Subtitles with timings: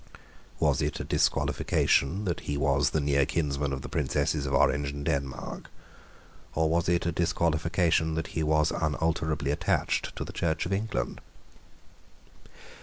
[0.59, 4.89] Was it a disqualification that he was the near kinsman of the Princesses of Orange
[4.91, 5.69] and Denmark?
[6.55, 11.21] Or was it a disqualification that he was unalterably attached to the Church of England?